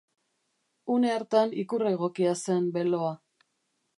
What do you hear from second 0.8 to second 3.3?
Une hartan ikur egokia zen beloa.